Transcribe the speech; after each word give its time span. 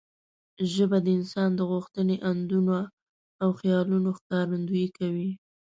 ژبه 0.73 0.97
د 1.05 1.07
انسان 1.17 1.49
د 1.55 1.61
غوښتنې، 1.71 2.15
اندونه 2.31 2.77
او 3.43 3.49
خیالونو 3.59 4.09
ښکارندويي 4.19 4.87
کوي. 4.97 5.29